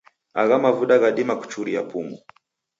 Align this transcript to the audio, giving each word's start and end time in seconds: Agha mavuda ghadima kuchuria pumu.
Agha 0.41 0.57
mavuda 0.59 0.97
ghadima 1.01 1.33
kuchuria 1.39 1.81
pumu. 1.89 2.17